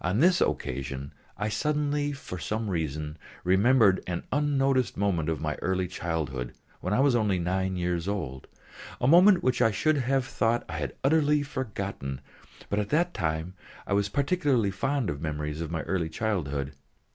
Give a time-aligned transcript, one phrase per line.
[0.00, 5.86] On this occasion, I suddenly for some reason remembered an unnoticed moment in my early
[5.86, 8.46] childhood when I was only nine years old
[8.98, 12.22] a moment which I should have thought I had utterly forgotten;
[12.70, 13.52] but at that time
[13.86, 16.72] I was particularly fond of memories of my early childhood.